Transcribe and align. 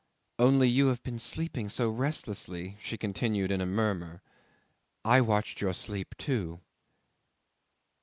"Only 0.39 0.67
you 0.67 0.87
have 0.87 1.03
been 1.03 1.19
sleeping 1.19 1.69
so 1.69 1.91
restlessly," 1.91 2.75
she 2.81 2.97
continued 2.97 3.51
in 3.51 3.61
a 3.61 3.67
murmur; 3.67 4.23
"I 5.05 5.21
watched 5.21 5.61
your 5.61 5.73
sleep, 5.73 6.15
too." 6.17 6.59